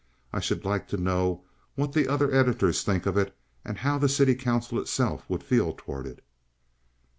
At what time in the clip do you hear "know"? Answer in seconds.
0.97-1.43